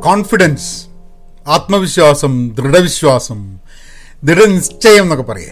Confidence 0.00 0.86
ആത്മവിശ്വാസം 1.48 2.54
ദൃഢവിശ്വാസം 2.54 3.58
ദൃഢനിശ്ചയം 4.24 5.02
എന്നൊക്കെ 5.02 5.24
പറയേ. 5.24 5.50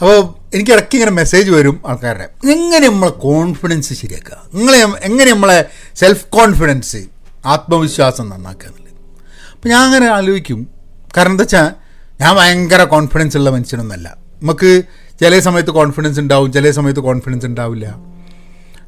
അപ്പോൾ 0.00 0.34
എനിക്ക് 0.56 0.70
ഇടയ്ക്ക് 0.70 0.94
ഇങ്ങനെ 0.94 1.10
മെസ്സേജ് 1.10 1.50
വരും 1.50 1.80
ആൾക്കാരുടെ. 1.86 2.50
എങ്ങനെ 2.52 2.88
നമ്മളെ 2.88 3.10
കോൺഫിഡൻസ് 3.10 3.94
ശരിയാക്കുക? 3.94 4.36
നിങ്ങളെ 4.54 4.78
എങ്ങനെ 4.78 5.32
നമ്മളെ 5.32 5.66
സെൽഫ് 5.94 6.24
കോൺഫിഡൻസ് 6.24 6.96
ആത്മവിശ്വാസം 7.46 8.28
നന്നാക്കുക 8.28 8.66
എന്നുള്ളത്. 8.66 8.94
അപ്പോൾ 9.52 9.68
ഞാൻ 9.68 9.82
അങ്ങനെ 9.82 10.06
ആലോചിക്കും. 10.06 10.68
കാരണം 11.16 11.30
എന്താ 11.30 11.42
വെച്ചാൽ 11.42 11.72
ഞാൻ 12.20 12.36
ഭയങ്കര 12.36 12.84
കോൺഫിഡൻസ് 12.84 13.36
ഉള്ള 13.36 13.50
മനുഷ്യനൊന്നല്ല. 13.50 14.16
നമുക്ക് 14.42 14.82
ചില 15.20 15.40
സമയത്ത് 15.40 15.70
കോൺഫിഡൻസ് 15.70 16.20
ഉണ്ടാവും 16.20 16.52
ചില 16.52 16.70
സമയത്ത് 16.70 17.00
കോൺഫിഡൻസ് 17.00 17.46
ഉണ്ടാവില്ല. 17.46 17.96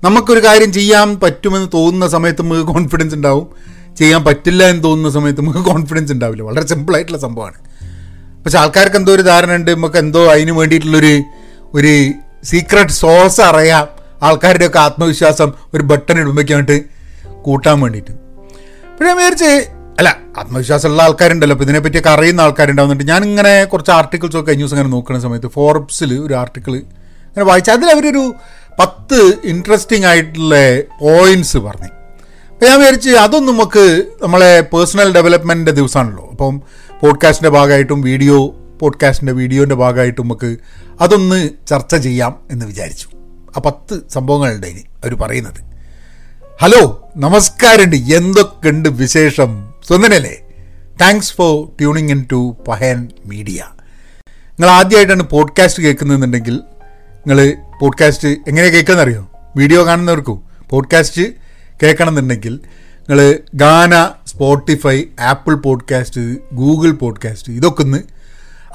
നമുക്കൊരു 0.04 0.44
കാര്യം 0.44 0.72
ചെയ്യാൻ 0.72 1.20
പറ്റുമെന്ന് 1.20 1.68
തോന്നുന്ന 1.74 2.08
സമയത്ത് 2.08 2.42
നമുക്ക് 2.42 2.62
കോൺഫിഡൻസ് 2.62 3.14
ഉണ്ടാവും. 3.14 3.73
ചെയ്യാൻ 3.96 4.24
പറ്റില്ല 4.24 4.64
എന്ന് 4.64 4.84
തോന്നുന്ന 4.84 5.10
സമയത്ത് 5.10 5.40
നമുക്ക് 5.40 5.58
കോൺഫിഡൻസ് 5.58 6.12
ഉണ്ടാവില്ല. 6.12 6.42
വളരെ 6.42 6.66
സിമ്പിളായിട്ടുള്ള 6.66 7.18
സംഭവമാണ്. 7.18 7.54
പക്ഷെ 8.44 8.58
ആൾക്കാർക്ക് 8.58 8.96
എന്തോ 8.96 9.14
ഒരു 9.14 9.22
ധാരണ 9.22 9.54
ഉണ്ട്. 9.54 9.70
നമുക്ക് 9.70 9.96
എന്തോ 9.96 10.26
അതിന് 10.26 10.50
വേണ്ടിയിട്ടുള്ളൊരു 10.50 11.22
ഒരു 11.74 12.12
സീക്രട്ട് 12.44 12.92
സോസ് 12.92 13.40
അറിയാം. 13.40 13.88
ആൾക്കാരുടെയൊക്കെ 14.22 14.78
ആത്മവിശ്വാസം 14.78 15.52
ഒരു 15.74 15.82
ബട്ടൺ 15.82 16.18
ഇടുമ്പോഴേക്കായിട്ട് 16.18 16.82
കൂട്ടാൻ 17.42 17.80
വേണ്ടിയിട്ട്. 17.80 18.10
ഞാൻ 19.04 19.16
വിചാരിച്ച് 19.16 19.70
അല്ല 19.98 20.18
ആത്മവിശ്വാസമുള്ള 20.38 21.02
ആൾക്കാരുണ്ടല്ലോ. 21.02 21.54
അപ്പോൾ 21.54 21.64
ഇതിനെപ്പറ്റിയൊക്കെ 21.64 22.10
അറിയുന്ന 22.10 22.40
ആൾക്കാരുണ്ടാവുന്നുണ്ട്. 22.40 23.04
ഞാൻ 23.04 23.24
ഇങ്ങനെ 23.24 23.64
കുറച്ച് 23.64 23.90
ആർട്ടിക്കിൾസ് 23.90 24.36
ഒക്കെ 24.36 24.52
ദിവസം 24.52 24.76
ഇങ്ങനെ 24.76 24.92
നോക്കുന്ന 24.92 25.20
സമയത്ത് 25.20 25.46
ഫോർബ്സിൽ 25.46 26.14
ഒരു 26.14 26.34
ആർട്ടിക്കിൾ 26.34 26.76
അങ്ങനെ 26.76 27.44
വായിച്ചു 27.44 27.70
അതിൽ 27.70 27.90
അവരൊരു 27.90 28.34
പത്ത് 28.78 29.32
ഇൻട്രസ്റ്റിംഗ് 29.44 30.06
ആയിട്ടുള്ള 30.06 30.54
പോയിന്റ്സ് 31.00 31.56
പറഞ്ഞു. 31.56 31.93
അപ്പോൾ 32.54 32.66
ഞാൻ 32.66 32.78
വിചാരിച്ച് 32.78 33.10
അതൊന്നും 33.10 33.54
നമുക്ക് 33.54 34.04
നമ്മളെ 34.22 34.60
പേഴ്സണൽ 34.60 35.14
ഡെവലപ്മെന്റിന്റെ 35.14 35.72
ദിവസമാണല്ലോ 35.72 36.28
അപ്പം 36.30 36.62
പോഡ്കാസ്റ്റിന്റെ 37.00 37.58
ഭാഗമായിട്ടും 37.58 38.00
വീഡിയോ 38.00 38.46
പോഡ്കാസ്റ്റിന്റെ 38.80 39.32
വീഡിയോന്റെ 39.32 39.74
ഭാഗമായിട്ടും 39.74 40.22
നമുക്ക് 40.22 40.56
അതൊന്ന് 41.00 41.48
ചർച്ച 41.68 41.94
ചെയ്യാം 41.94 42.40
എന്ന് 42.50 42.66
വിചാരിച്ചു. 42.66 43.08
ആ 43.56 43.60
പത്ത് 43.60 44.00
സംഭവങ്ങളുണ്ട് 44.10 44.66
ഇനി 44.66 44.78
അവർ 44.78 45.14
പറയുന്നത്. 45.14 45.64
ഹലോ 46.62 47.08
നമസ്കാരമുണ്ട്. 47.16 47.96
എന്തൊക്കെയുണ്ട് 47.96 48.88
വിശേഷം? 48.88 49.74
സ്വന്തനല്ലേ 49.86 50.40
thanks 51.00 51.34
for 51.34 51.66
tuning 51.66 52.10
in 52.10 52.26
to 52.32 52.56
Pahayan 52.68 53.08
media 53.26 53.64
നിങ്ങൾ 54.50 54.70
ആദ്യമായിട്ടാണ് 54.70 55.22
പോഡ്കാസ്റ്റ് 55.22 55.82
കേൾക്കുന്നതെന്നുണ്ടെങ്കിൽ 55.82 56.54
നിങ്ങൾ 57.26 57.54
പോഡ്കാസ്റ്റ് 57.80 58.28
എങ്ങനെ 58.28 58.68
കേൾക്കുന്നറിയോ 58.68 59.20
അറിയോ 59.20 59.52
വീഡിയോ 59.56 59.86
കാണുന്നവർക്കും? 59.86 60.42
പോഡ്കാസ്റ്റ് 60.70 61.43
കേൾക്കണമെന്നുണ്ടെങ്കിൽ 61.82 62.60
നിങ്ങൾ 62.98 63.38
Gaana 63.54 64.10
Spotify 64.26 65.02
Apple 65.20 65.54
podcast 65.54 66.54
Google 66.54 66.90
podcast 66.90 67.52
ഇതൊക്കെ 67.52 67.82
ഒന്ന് 67.82 67.98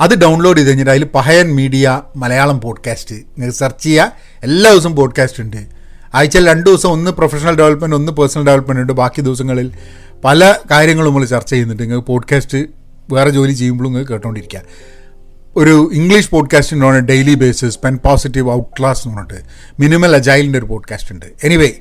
അത് 0.02 0.22
ഡൗൺലോഡ് 0.22 0.58
ചെയ്ത് 0.58 0.70
കഴിഞ്ഞിട്ട് 0.70 0.92
അതിൽ 0.92 1.04
പഹയൻ 1.04 1.56
മീഡിയ 1.56 2.02
മലയാളം 2.16 2.62
പോഡ്കാസ്റ്റ് 2.62 3.16
നിങ്ങൾ 3.16 3.52
സെർച്ച് 3.52 3.84
ചെയ്യുക. 3.84 4.12
എല്ലാ 4.44 4.72
ദിവസവും 4.72 4.96
പോഡ്കാസ്റ്റ് 4.96 5.44
ഉണ്ട്. 5.44 5.66
ആഴ്ചയിൽ 6.14 6.50
രണ്ട് 6.50 6.70
ദിവസം 6.70 6.90
ഒന്ന് 6.90 7.12
പ്രൊഫഷണൽ 7.12 7.56
ഡെവലപ്മെന്റ് 7.56 7.96
ഒന്ന് 7.96 8.12
പേഴ്സണൽ 8.12 8.46
ഡെവലപ്മെന്റ് 8.46 8.82
ഉണ്ട്. 8.82 8.94
ബാക്കി 8.94 9.22
ദിവസങ്ങളിൽ 9.22 9.72
പല 10.24 10.56
കാര്യങ്ങളും 10.72 11.10
നമ്മൾ 11.10 11.26
ചർച്ച 11.26 11.50
ചെയ്യുന്നുണ്ട്. 11.50 11.84
നിങ്ങൾക്ക് 11.84 12.08
പോഡ്കാസ്റ്റ് 12.08 12.68
വേറെ 13.14 13.30
ജോലി 13.30 13.54
ചെയ്യുമ്പോഴും 13.54 13.94
നിങ്ങൾ 13.94 14.08
കേട്ടോണ്ടിരിക്കുക. 14.08 14.62
ഒരു 15.56 15.90
English 15.94 16.30
പോഡ്കാസ്റ്റിന്റെ 16.30 17.00
daily 17.00 17.34
basis 17.34 17.80
pen 17.80 17.98
positive 17.98 18.52
out 18.52 18.80
class 18.80 19.08
എന്ന് 19.08 19.18
പറഞ്ഞിട്ട് 19.18 19.44
മിനിമൽ 19.80 20.16
അജൈലിന്റെ 20.16 20.60
ഒരു 20.60 20.66
പോഡ്കാസ്റ്റ് 20.66 21.14
ഉണ്ട്. 21.14 21.26
Anyway 21.44 21.72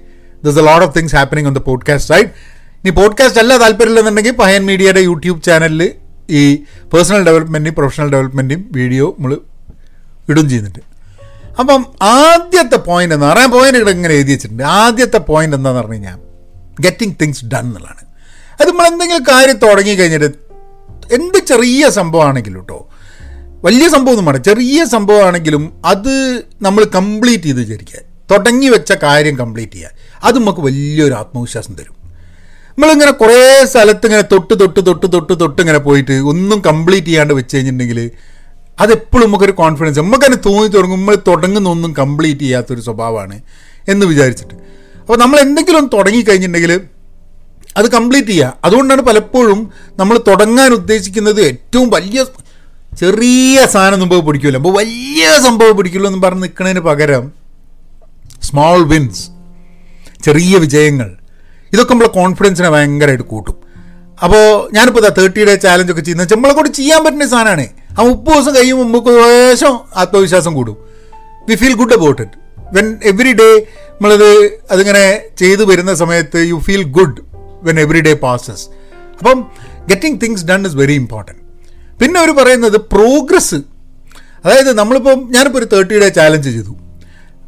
this 0.44 0.58
a 0.58 0.62
lot 0.62 0.86
of 0.86 0.98
things 0.98 1.16
happening 1.16 1.46
on 1.46 1.52
the 1.52 1.58
podcast 1.58 2.14
right 2.14 2.30
ഇനി 2.82 2.90
പോഡ്കാസ്റ്റ് 2.90 3.40
അല്ല 3.42 3.56
താല്പര്യമില്ലെന്നുണ്ടെങ്കിൽ 3.56 4.32
പയൻ 4.32 4.64
മീഡിയയുടെ 4.64 5.00
യൂട്യൂബ് 5.00 5.42
ചാനലിൽ 5.42 5.82
ഈ 6.30 6.42
പേഴ്സണൽ 6.92 7.22
ഡെവലപ്മെന്റും 7.24 7.74
പ്രൊഫഷണൽ 7.74 8.10
ഡെവലപ്മെന്റും 8.10 8.68
വീഡിയോ 8.72 9.06
നമ്മൾ 9.18 9.32
ഇടും 10.30 10.48
ചെയ്യുന്നുണ്ട്. 10.48 10.82
അപ്പം 11.60 11.86
ആദ്യത്തെ 12.02 12.76
പോയിന്റ് 12.76 13.14
എന്ന് 13.14 13.26
പറയാൻ 13.26 13.50
പോയിന്റ് 13.50 13.78
ഇവിടെ 13.78 13.90
ഇങ്ങനെ 13.90 14.14
എഴുതി 14.14 14.32
വെച്ചിട്ടുണ്ട്. 14.32 14.62
ആദ്യത്തെ 14.62 15.18
പോയിന്റ് 15.18 15.56
എന്താണെന്ന് 15.56 15.82
പറഞ്ഞു 15.82 15.94
കഴിഞ്ഞാൽ 15.94 16.18
ഗെറ്റിംഗ് 16.80 17.16
തിങ്സ് 17.22 17.44
ഡൺ 17.44 17.64
എന്നുള്ളതാണ്. 17.66 18.02
അത് 18.60 18.68
നമ്മൾ 18.68 18.86
എന്തെങ്കിലും 18.86 19.24
കാര്യം 19.30 19.56
തുടങ്ങി 19.56 19.94
കഴിഞ്ഞിട്ട് 19.94 20.30
എന്ത് 21.16 21.38
ചെറിയ 21.50 21.90
സംഭവമാണെങ്കിലും 21.90 22.60
കേട്ടോ 22.60 22.78
വലിയ 23.64 23.88
സംഭവമൊന്നും 23.88 24.24
വേണം 24.24 24.42
ചെറിയ 24.42 24.84
സംഭവമാണെങ്കിലും 24.84 25.62
അത് 25.84 26.14
നമ്മൾ 26.62 26.84
കംപ്ലീറ്റ് 26.96 27.44
ചെയ്ത് 27.44 27.60
വിചാരിക്കുക. 27.60 28.00
തുടങ്ങി 28.30 28.68
വെച്ച 28.68 28.92
കാര്യം 29.04 29.38
കംപ്ലീറ്റ് 29.38 29.72
ചെയ്യാൻ. 29.72 29.92
അത് 30.26 30.36
നമുക്ക് 30.38 30.60
വലിയൊരു 30.60 31.14
ആത്മവിശ്വാസം 31.14 31.74
തരും. 31.74 31.94
നമ്മളിങ്ങനെ 32.72 33.12
കുറേ 33.20 33.38
സ്ഥലത്ത് 33.70 34.06
ഇങ്ങനെ 34.06 34.22
തൊട്ട് 34.32 34.54
തൊട്ട് 34.60 34.80
തൊട്ട് 34.88 35.06
തൊട്ട് 35.14 35.34
തൊട്ട് 35.40 35.60
ഇങ്ങനെ 35.62 35.78
പോയിട്ട് 35.78 36.16
ഒന്നും 36.32 36.58
കംപ്ലീറ്റ് 36.66 37.06
ചെയ്യാണ്ട് 37.06 37.34
വെച്ച് 37.34 37.56
കഴിഞ്ഞിട്ടുണ്ടെങ്കിൽ 37.56 38.10
അതെപ്പോഴും 38.82 39.24
നമുക്കൊരു 39.26 39.52
കോൺഫിഡൻസ് 39.52 39.98
നമുക്ക് 39.98 40.24
തന്നെ 40.24 40.38
തുടങ്ങും 40.76 40.98
നമ്മൾ 41.00 41.16
തുടങ്ങുന്ന 41.28 41.68
ഒന്നും 41.68 41.92
കംപ്ലീറ്റ് 41.92 42.40
ചെയ്യാത്തൊരു 42.40 42.80
സ്വഭാവമാണ് 42.80 43.36
എന്ന് 43.88 44.06
വിചാരിച്ചിട്ട്. 44.06 44.54
അപ്പോൾ 45.00 45.18
നമ്മൾ 45.18 45.38
എന്തെങ്കിലും 45.46 45.78
ഒന്ന് 45.78 45.90
തുടങ്ങി 45.96 46.22
കഴിഞ്ഞിട്ടുണ്ടെങ്കിൽ 46.22 46.72
അത് 47.78 47.86
കംപ്ലീറ്റ് 47.96 48.28
ചെയ്യുക 48.28 48.54
അതുകൊണ്ടാണ് 48.64 49.02
പലപ്പോഴും 49.02 49.58
നമ്മൾ 49.98 50.18
തുടങ്ങാൻ 50.28 50.70
ഉദ്ദേശിക്കുന്നത് 50.72 51.40
ഏറ്റവും 51.40 51.90
വലിയ 51.90 52.26
ചെറിയ 52.98 53.66
സാധനം 53.66 54.00
മുമ്പ് 54.00 54.26
പിടിക്കില്ല 54.26 54.56
അപ്പോൾ 54.56 54.74
വലിയ 54.80 55.26
സംഭവം 55.46 55.76
പിടിക്കുമല്ലോ 55.76 56.10
എന്ന് 56.10 56.22
പറഞ്ഞ് 56.26 56.42
നിൽക്കുന്നതിന് 56.42 56.80
പകരം 56.80 57.24
സ്മോൾ 58.46 58.78
വിൻസ് 58.92 59.24
ചെറിയ 60.24 60.58
വിജയങ്ങൾ. 60.58 61.08
ഇതൊക്കെ 61.72 61.92
നമ്മളെ 61.92 62.08
കോൺഫിഡൻസിനെ 62.08 62.70
ഭയങ്കരമായിട്ട് 62.70 63.24
കൂട്ടും. 63.24 63.56
അപ്പോൾ 64.24 64.74
ഞാനിപ്പോൾ 64.74 65.00
ഇതാ 65.00 65.10
തേർട്ടി 65.18 65.44
ഡേ 65.44 65.54
ചാലഞ്ച് 65.54 65.92
ഒക്കെ 65.92 66.02
ചെയ്യുന്നത് 66.02 66.32
നമ്മളെ 66.32 66.54
കൂടെ 66.54 66.68
ചെയ്യാൻ 66.68 67.04
പറ്റുന്ന 67.04 67.26
സാധനമാണ് 67.26 67.66
ആ 67.98 68.02
മുപ്പത് 68.02 68.34
ദിവസം 68.34 68.54
കഴിയുമ്പോൾ 68.54 68.84
നമുക്ക് 68.84 69.12
ശേഷം 69.50 69.78
ആത്മവിശ്വാസം 69.96 70.54
കൂടും. 70.54 70.76
We 71.48 71.54
feel 71.54 71.74
good 71.74 71.92
about 71.92 72.22
it 72.22 72.36
when 72.76 72.98
every 73.04 73.32
day 73.32 73.48
നമ്മളത് 73.92 74.30
അതിങ്ങനെ 74.70 75.20
ചെയ്തു 75.36 75.62
വരുന്ന 75.62 75.94
സമയത്ത് 75.94 76.38
you 76.38 76.56
feel 76.56 76.82
good 76.82 77.20
when 77.62 77.80
every 77.80 78.00
day 78.00 78.12
passes 78.12 78.64
അപ്പം 79.18 79.38
getting 79.88 80.20
things 80.20 80.44
done 80.44 80.66
is 80.66 80.76
very 80.76 80.92
important 80.92 81.40
പിന്നെ 82.00 82.20
അവർ 82.20 82.30
പറയുന്നത് 82.30 82.80
പ്രോഗ്രസ് 82.80 83.54
അതായത് 84.44 84.78
നമ്മളിപ്പം 84.78 85.26
ഞാനിപ്പോൾ 85.30 85.58
ഒരു 85.58 85.64
തേർട്ടി 85.64 86.00
ഡേ 86.00 86.08
ചാലഞ്ച് 86.08 86.50
ചെയ്തു. 86.50 86.76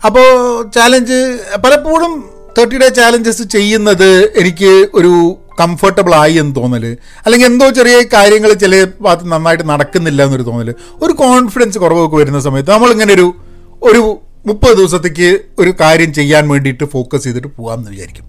അപ്പോൾ 0.05 0.29
ചാലഞ്ച് 0.71 1.19
പലപ്പോഴും 1.65 2.13
തേർട്ടി 2.59 2.79
ഡേ 2.79 2.89
ചാലഞ്ചസ് 2.89 3.43
ചെയ്യുന്നത് 3.43 4.11
എനിക്ക് 4.41 4.87
ഒരു 4.95 5.13
കംഫർട്ടബിൾ 5.61 6.15
ആയി 6.15 6.33
എന്ന് 6.33 6.57
തോന്നൽ 6.57 6.85
അല്ലെങ്കിൽ 7.25 7.47
എന്തോ 7.47 7.71
ചെറിയ 7.71 7.97
കാര്യങ്ങൾ 8.13 8.53
ചില 8.53 8.87
ഭാഗത്ത് 9.01 9.33
നന്നായിട്ട് 9.33 9.65
നടക്കുന്നില്ല 9.69 10.25
എന്നൊരു 10.25 10.43
തോന്നൽ 10.43 10.75
ഒരു 11.03 11.13
കോൺഫിഡൻസ് 11.13 11.79
കുറവൊക്കെ 11.79 12.17
വരുന്ന 12.17 12.41
സമയത്ത് 12.41 12.71
നമ്മളിങ്ങനെ 12.71 13.13
ഒരു 13.13 13.35
ഒരു 13.83 14.21
മുപ്പത് 14.47 14.77
ദിവസത്തേക്ക് 14.77 15.39
ഒരു 15.59 15.75
കാര്യം 15.81 16.13
ചെയ്യാൻ 16.13 16.49
വേണ്ടിയിട്ട് 16.49 16.85
ഫോക്കസ് 16.85 17.25
ചെയ്തിട്ട് 17.25 17.49
പോകാമെന്ന് 17.57 17.91
വിചാരിക്കും. 17.91 18.27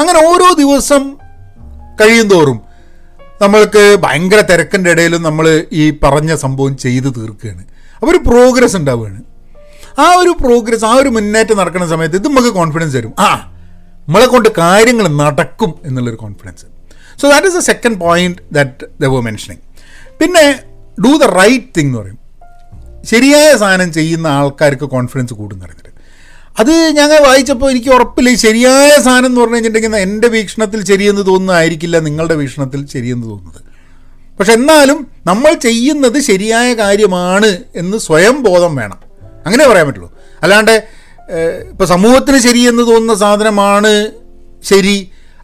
അങ്ങനെ 0.00 0.18
ഓരോ 0.28 0.48
ദിവസം 0.52 1.02
കഴിയും 2.00 2.28
തോറും 2.28 2.60
നമ്മൾക്ക് 3.42 3.98
ഭയങ്കര 4.02 4.40
തിരക്കിന്റെ 4.40 4.90
ഇടയിലും 4.90 5.22
നമ്മൾ 5.22 5.64
ഈ 5.72 5.90
പറഞ്ഞ 6.02 6.34
സംഭവം 6.34 6.76
ചെയ്ത് 6.76 7.08
തീർക്കുകയാണ്. 7.16 7.62
അപ്പോൾ 7.94 8.10
ഒരു 8.10 8.20
പ്രോഗ്രസ് 8.28 8.76
ഉണ്ടാവുകയാണ്. 8.76 9.25
ആ 10.04 10.06
ഒരു 10.20 10.32
പ്രോഗ്രസ് 10.42 10.84
ആ 10.84 10.94
ഒരു 10.94 11.08
മുന്നേറ്റം 11.08 11.56
നടക്കുന്ന 11.56 11.86
സമയത്ത് 11.86 12.16
ഇത് 12.16 12.28
നമുക്ക് 12.28 12.48
കോൺഫിഡൻസ് 12.48 12.96
തരും 12.96 13.14
ആ 13.18 13.30
നമ്മളെ 14.08 14.26
കൊണ്ട് 14.26 14.48
കാര്യങ്ങൾ 14.58 15.08
നടക്കും 15.22 15.74
എന്നുള്ളൊരു 15.84 16.16
confidence 16.16 16.66
so 17.20 17.28
that 17.32 17.46
is 17.46 17.56
a 17.56 17.60
second 17.60 17.98
point 18.00 18.42
that 18.52 18.86
the 19.02 19.12
were 19.14 19.22
mentioning 19.28 19.62
പിന്നെ 20.20 20.44
ഡു 21.04 21.12
ദ 21.22 21.26
റൈറ്റ് 21.40 21.66
തിങ് 21.76 21.88
എന്ന് 21.88 21.98
പറയും. 22.00 22.18
ശരിയായ 23.04 23.56
സാധനം 23.56 23.92
ചെയ്യുന്ന 23.92 24.26
ആൾക്കാർക്ക് 24.26 24.86
കോൺഫിഡൻസ് 24.94 25.34
കൂടും 25.34 25.64
അത് 26.60 26.70
ഞങ്ങൾ 26.98 27.18
വായിച്ചപ്പോൾ 27.28 27.70
എനിക്ക് 27.70 27.90
ഉറപ്പില്ല 27.94 28.28
ഈ 28.28 28.34
ശരിയായ 28.34 28.90
സാധനം 29.06 29.26
എന്ന് 29.26 29.40
പറഞ്ഞു 29.40 29.56
കഴിഞ്ഞിട്ടുണ്ടെങ്കിൽ 29.56 29.96
എന്റെ 29.96 30.28
വീക്ഷണത്തിൽ 30.28 30.80
ശരിയെന്ന് 30.90 31.24
തോന്നുന്നതായിരിക്കില്ല 31.26 31.96
നിങ്ങളുടെ 32.06 32.34
വീക്ഷണത്തിൽ 32.34 32.86
ശരിയെന്ന് 32.94 33.26
തോന്നുന്നത്. 33.30 33.60
പക്ഷെ 34.38 34.52
എന്നാലും 34.52 34.98
നമ്മൾ 35.26 35.52
ചെയ്യുന്നത് 35.66 36.18
ശരിയായ 36.20 36.68
കാര്യമാണ് 36.74 37.50
എന്ന് 37.74 37.98
സ്വയം 38.06 38.42
ബോധം 38.42 38.74
വേണം. 38.74 38.98
അങ്ങനെ 39.46 39.64
പറയാൻ 39.68 39.86
പറ്റുള്ളൂ. 39.88 40.10
അല്ലാണ്ട് 40.42 40.74
ഇപ്പോൾ 41.72 41.84
സമൂഹത്തിന് 41.84 42.38
ശരിയെന്ന് 42.38 42.82
തോന്നുന്ന 42.82 43.14
സാധനമാണ് 43.14 43.92
ശരി 44.70 44.96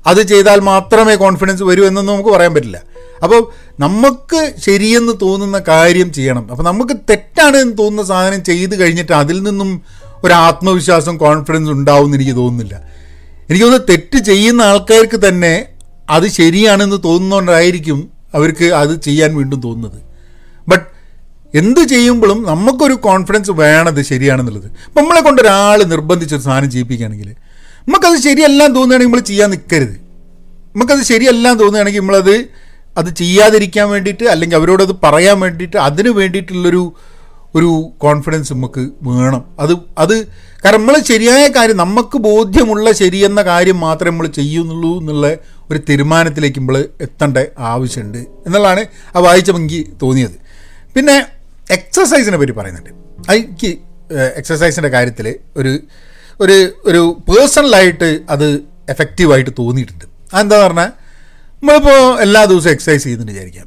അത് 0.06 0.20
ചെയ്താൽ 0.22 0.60
മാത്രമേ 0.60 1.14
കോൺഫിഡൻസ് 1.14 1.62
വരൂ 1.62 1.82
എന്നൊന്നും 1.86 2.14
നമുക്ക് 2.14 2.32
പറയാൻ 2.36 2.54
പറ്റില്ല. 2.54 2.78
അപ്പോൾ 3.24 3.40
നമുക്ക് 3.80 4.40
ശരിയെന്ന് 4.66 5.12
തോന്നുന്ന 5.22 5.58
കാര്യം 5.68 6.12
ചെയ്യണം. 6.12 6.44
അപ്പോൾ 6.50 6.62
നമുക്ക് 6.62 6.94
തെറ്റാണ് 7.10 7.56
എന്ന് 7.56 7.78
തോന്നുന്ന 7.78 8.08
സാധനം 8.08 8.40
ചെയ്ത് 8.44 8.80
കഴിഞ്ഞിട്ട് 8.80 9.12
അതിൽ 9.12 9.42
നിന്നും 9.42 9.82
ഒരു 10.24 10.32
ആത്മവിശ്വാസം 10.32 11.14
കോൺഫിഡൻസ് 11.18 11.70
ഉണ്ടാവുമെന്ന് 11.70 12.16
എനിക്ക് 12.16 12.36
തോന്നുന്നില്ല. 12.36 12.74
എനിക്ക് 13.48 13.64
തോന്നുന്നു 13.64 13.86
തെറ്റ് 13.90 14.18
ചെയ്യുന്ന 14.30 14.62
ആൾക്കാർക്ക് 14.62 15.28
തന്നെ 15.28 15.54
അത് 16.10 16.26
ശരിയാണെന്ന് 16.26 16.98
തോന്നുന്നതുകൊണ്ടായിരിക്കും 17.04 18.10
അവർക്ക് 18.34 18.64
അത് 18.64 19.00
ചെയ്യാൻ 19.02 19.30
വീണ്ടും 19.36 19.60
തോന്നുന്നത്. 19.62 20.00
എന്ത് 21.60 21.80
ചെയ്യുമ്പോഴും 21.92 22.38
നമുക്കൊരു 22.50 22.94
കോൺഫിഡൻസ് 23.06 23.52
വേണത് 23.62 24.00
ശരിയാണെന്നുള്ളത്. 24.10 24.68
ഇപ്പം 24.88 25.00
നമ്മളെ 25.02 25.20
കൊണ്ട് 25.26 25.40
ഒരാൾ 25.42 25.78
നിർബന്ധിച്ചൊരു 25.92 26.44
സാധനം 26.48 26.70
ചെയ്യിപ്പിക്കുകയാണെങ്കിൽ 26.74 27.30
നമുക്കത് 27.86 28.18
ശരിയല്ല 28.26 28.60
തോന്നുകയാണെങ്കിൽ 28.76 29.10
നമ്മൾ 29.10 29.28
ചെയ്യാൻ 29.30 29.50
നിൽക്കരുത്. 29.54 29.96
നമുക്കത് 30.74 31.02
ശരിയല്ല 31.12 31.46
തോന്നുകയാണെങ്കിൽ 31.62 32.02
നമ്മളത് 32.04 32.36
അത് 33.00 33.08
ചെയ്യാതിരിക്കാൻ 33.20 33.86
വേണ്ടിയിട്ട് 33.94 34.24
അല്ലെങ്കിൽ 34.32 34.56
അവരോടത് 34.60 34.94
പറയാൻ 35.04 35.36
വേണ്ടിയിട്ട് 35.44 35.78
അതിന് 35.88 36.10
വേണ്ടിയിട്ടുള്ളൊരു 36.20 36.82
ഒരു 37.58 37.70
കോൺഫിഡൻസ് 38.04 38.52
നമുക്ക് 38.52 38.82
വേണം. 39.08 39.42
അത് 39.62 39.72
അത് 40.02 40.14
കാരണം 40.62 40.80
നമ്മൾ 40.80 40.96
ശരിയായ 41.10 41.44
കാര്യം 41.56 41.78
നമുക്ക് 41.84 42.16
ബോധ്യമുള്ള 42.26 42.92
ശരിയെന്ന 43.00 43.40
കാര്യം 43.42 43.78
മാത്രമേ 43.86 44.12
നമ്മൾ 44.12 44.26
ചെയ്യുന്നുള്ളൂ 44.38 44.92
എന്നുള്ള 45.00 45.26
ഒരു 45.70 45.80
തീരുമാനത്തിലേക്ക് 45.88 46.60
നമ്മൾ 46.62 46.76
എത്തേണ്ട 47.06 47.38
ആവശ്യമുണ്ട് 47.72 48.20
എന്നുള്ളതാണ് 48.46 48.84
ആ 49.16 49.20
വായിച്ചപ്പോൾ 49.26 49.62
എനിക്ക് 49.62 49.80
തോന്നിയത്. 50.02 50.36
പിന്നെ 50.94 51.16
എക്സസൈസിനെ 51.76 52.36
പറ്റി 52.40 52.54
പറയുന്നുണ്ട്. 52.58 52.90
എനിക്ക് 53.34 53.70
എക്സസൈസിന്റെ 54.38 54.90
കാര്യത്തിൽ 54.94 55.26
ഒരു 55.56 55.72
ഒരു 56.40 56.56
ഒരു 56.90 57.02
പേഴ്സണലായിട്ട് 57.28 58.08
അത് 58.34 58.48
എഫക്റ്റീവായിട്ട് 58.94 59.52
തോന്നിയിട്ടുണ്ട്. 59.58 60.06
അതെന്താ 60.34 60.56
പറഞ്ഞാൽ 60.66 60.90
നമ്മളിപ്പോൾ 61.60 62.00
എല്ലാ 62.24 62.40
ദിവസവും 62.44 62.72
എക്സസൈസ് 62.72 63.02
ചെയ്യുന്നുണ്ട് 63.04 63.32
വിചാരിക്കാം. 63.32 63.66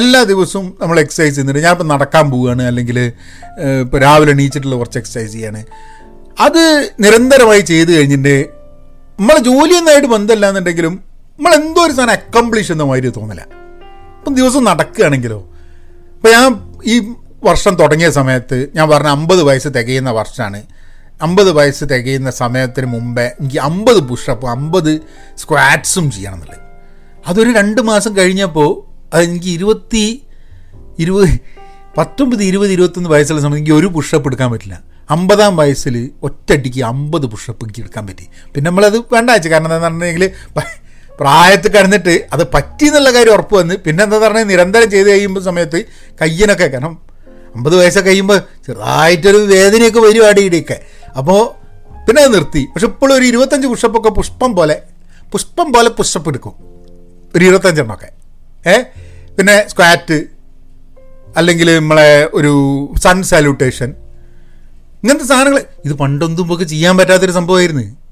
എല്ലാ 0.00 0.20
ദിവസവും 0.30 0.66
നമ്മൾ 0.80 0.96
എക്സസൈസ് 1.00 1.32
ചെയ്യുന്നുണ്ട്. 1.34 1.62
ഞാനിപ്പോൾ 1.66 1.88
നടക്കാൻ 1.92 2.24
പോവുകയാണ് 2.30 2.62
അല്ലെങ്കിൽ 2.62 2.98
ഇപ്പോൾ 3.82 4.00
രാവിലെ 4.06 4.32
എണീച്ചിട്ടുള്ള 4.32 4.76
കുറച്ച് 4.76 4.98
എക്സസൈസ് 4.98 5.32
ചെയ്യാണ്. 5.32 5.60
അത് 6.46 6.62
നിരന്തരമായി 7.04 7.60
ചെയ്ത് 7.60 7.90
കഴിഞ്ഞിട്ട് 7.96 8.34
നമ്മളെ 9.20 9.40
ജോലിയൊന്നായിട്ട് 9.50 10.08
ബന്ധമില്ല 10.16 10.48
എന്നുണ്ടെങ്കിലും 10.50 10.94
നമ്മൾ 11.38 11.52
എന്തോ 11.60 11.80
ഒരു 11.86 11.92
സാധനം 11.92 12.12
അക്കംപ്ലിഷ് 12.18 12.72
എന്ന 12.72 12.84
മാതിരി 12.90 13.08
തോന്നില്ല 13.16 13.42
ഇപ്പം 14.18 14.34
ദിവസം 14.34 14.62
നടക്കുകയാണെങ്കിലോ 14.64 15.38
ഇപ്പം 16.14 16.30
ഞാൻ 16.36 16.46
ഈ 16.84 16.94
വർഷം 17.42 17.76
തുടങ്ങിയ 17.76 18.10
സമയത്ത് 18.10 18.68
ഞാൻ 18.74 18.88
പറഞ്ഞ 18.88 19.08
അമ്പത് 19.08 19.42
വയസ്സ് 19.42 19.68
തികയുന്ന 19.68 20.10
വർഷമാണ് 20.10 20.60
അമ്പത് 21.22 21.52
വയസ്സ് 21.52 21.84
തികയുന്ന 21.84 22.30
സമയത്തിന് 22.30 22.86
മുമ്പേ 22.86 23.26
എനിക്ക് 23.40 23.58
അമ്പത് 23.58 24.00
പുഷപ്പ് 24.00 24.46
അമ്പത് 24.46 25.00
സ്ക്വാറ്റ്സും 25.36 26.10
ചെയ്യണം 26.10 26.34
എന്നുള്ളത് 26.34 26.60
അതൊരു 27.28 27.50
രണ്ട് 27.52 27.80
മാസം 27.80 28.16
കഴിഞ്ഞപ്പോൾ 28.16 28.68
അത് 29.12 29.22
എനിക്ക് 29.22 29.48
ഇരുപത്തി 29.48 30.22
ഇരുപത് 30.98 31.30
പത്തൊമ്പത് 31.96 32.42
ഇരുപത് 32.42 32.70
ഇരുപത്തൊന്ന് 32.70 33.10
വയസ്സുള്ള 33.10 33.40
സമയത്ത് 33.40 33.58
എനിക്ക് 33.58 33.72
ഒരു 33.72 33.86
പുഷപ്പ് 33.86 34.28
എടുക്കാൻ 34.28 34.50
പറ്റില്ല. 34.50 34.82
അമ്പതാം 35.10 35.56
വയസ്സിൽ 35.56 36.10
ഒറ്റയടിക്ക് 36.22 36.82
അമ്പത് 36.82 37.26
പുഷപ്പ് 37.26 37.64
എനിക്ക് 37.64 37.80
എടുക്കാൻ 37.80 38.06
പറ്റി. 38.06 38.28
പിന്നെ 38.54 38.68
നമ്മളത് 38.70 38.98
വേണ്ട 39.14 39.30
വെച്ചു 39.30 39.48
കാരണം 39.48 39.66
എന്താണെന്ന് 39.66 40.06
പറഞ്ഞിട്ടുണ്ടെങ്കിൽ 40.06 40.64
പ്രായത്തിൽ 41.18 41.70
കടന്നിട്ട് 41.76 42.28
അത് 42.32 42.46
പറ്റി 42.54 42.86
എന്നുള്ള 42.86 43.10
കാര്യം 43.12 43.32
ഉറപ്പ് 43.32 43.54
വന്ന് 43.54 43.74
പിന്നെ 43.74 44.04
എന്താ 44.04 44.18
പറഞ്ഞാൽ 44.18 44.42
നിരന്തരം 44.42 44.90
ചെയ്ത് 44.90 45.10
കഴിയുമ്പോൾ 45.10 45.40
സമയത്ത് 45.40 45.78
കയ്യനൊക്കെ 46.20 46.66
കാരണം 46.66 46.92
അമ്പത് 47.58 47.76
വയസ്സൊക്കെ 47.76 48.08
കഴിയുമ്പോൾ 48.08 48.38
ചെറുതായിട്ടൊരു 48.66 49.36
വേദനയൊക്കെ 49.36 50.00
വരും 50.00 50.28
അടിയിടിയൊക്കെ 50.28 50.76
അപ്പോൾ 51.18 51.40
പിന്നെ 52.06 52.22
അത് 52.22 52.34
നിർത്തി. 52.34 52.62
പക്ഷെ 52.64 52.86
ഇപ്പോഴും 52.86 53.14
ഒരു 53.14 53.24
ഇരുപത്തഞ്ച് 53.24 53.68
പുഷപ്പൊക്കെ 53.68 54.08
പുഷ്പം 54.08 54.54
പോലെ 54.56 54.76
പുഷ്പം 55.32 55.72
പോലെ 55.72 55.88
പുഷപ്പ് 55.88 56.28
എടുക്കും. 56.28 56.54
ഒരു 57.36 57.44
ഇരുപത്തഞ്ചെണ്ണമൊക്കെ. 57.44 58.08
ഏ? 58.70 58.76
പിന്നെ 59.38 59.68
സ്ക്വാറ്റ് 59.68 60.18
അല്ലെങ്കിൽ 61.36 61.78
നമ്മളെ 61.78 62.28
ഒരു 62.34 62.52
സൺ 62.98 63.22
സാല്യൂട്ടേഷൻ 63.22 63.94
ഇങ്ങനത്തെ 65.02 65.24
സാധനങ്ങൾ 65.24 65.64
ഇത് 65.84 65.94
പണ്ടൊന്നും 65.94 66.46
നമുക്ക് 66.46 66.62
ചെയ്യാൻ 66.62 66.96
പറ്റാത്തൊരു 66.96 67.32
സംഭവമായിരുന്നു. 67.32 68.07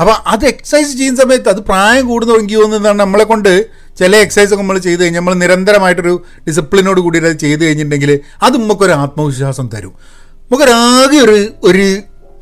അപ്പോൾ 0.00 0.14
അത് 0.26 0.46
എക്സസൈസ് 0.46 0.96
ചെയ്യുന്ന 0.98 1.20
സമയത്ത് 1.22 1.48
അത് 1.48 1.60
പ്രായം 1.60 2.06
കൂടുന്ന 2.06 2.32
എനിക്ക് 2.34 2.54
തോന്നുന്നതാണ് 2.54 2.98
നമ്മളെ 2.98 3.24
കൊണ്ട് 3.24 3.50
ചില 3.98 4.16
എക്സസൈസ് 4.16 4.50
ഒക്കെ 4.54 4.62
നമ്മൾ 4.62 4.78
ചെയ്ത് 4.78 5.02
കഴിഞ്ഞാൽ 5.02 5.20
നമ്മൾ 5.20 5.34
നിരന്തരമായിട്ടൊരു 5.34 6.14
ഡിസിപ്ലിനോട് 6.48 7.00
കൂടി 7.00 7.18
അത് 7.18 7.38
ചെയ്ത് 7.38 7.64
കഴിഞ്ഞിട്ടുണ്ടെങ്കിൽ 7.64 8.20
അത് 8.42 8.54
നമുക്കൊരു 8.56 8.92
ആത്മവിശ്വാസം 8.92 9.66
തരും. 9.74 9.92
നമുക്കൊരാകെ 10.46 11.18
ഒരു 11.26 11.36
ഒരു 11.62 11.84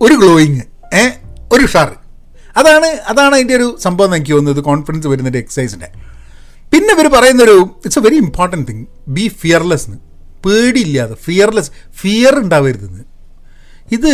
ഒരു 0.00 0.14
ഗ്ലോയിങ് 0.14 0.62
ഏ 0.94 1.02
ഒരു 1.52 1.64
ഉഷാർ. 1.64 1.90
അതാണ് 2.56 2.88
അതാണ് 3.10 3.34
അതിന്റെ 3.34 3.55
ഒരു 3.55 3.76
സംഭവം 3.81 4.14
എനിക്ക് 4.14 4.32
തോന്നുന്നത് 4.32 4.64
കോൺഫിഡൻസ് 4.64 5.06
വരുന്നതിന്റെ 5.06 5.38
എക്സസൈസിന്റെ 5.38 5.88
പിന്നെ 6.72 6.93
ഇവർ 6.94 7.06
പറയുന്നൊരു 7.08 7.56
it's 7.84 7.98
a 7.98 8.02
very 8.02 8.16
important 8.16 8.69
thing 8.69 8.84
be 9.08 9.28
fearless 9.40 9.87
എന്ന് 9.87 9.98
പേടിയില്ലാതെ 10.46 11.14
ഫിയർലെസ് 11.26 11.70
ഫിയർ 12.00 12.34
ഉണ്ടാവരുതെന്ന്. 12.38 13.05
ഇത് 13.93 14.12